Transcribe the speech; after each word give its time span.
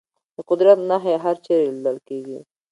د 0.35 0.37
قدرت 0.49 0.77
نښې 0.89 1.15
هرچېرې 1.23 1.67
لیدل 1.73 1.97
کېږي. 2.07 2.39